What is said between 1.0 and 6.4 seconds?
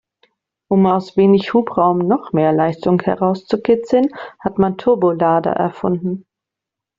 wenig Hubraum noch mehr Leistung herauszukitzeln, hat man Turbolader erfunden.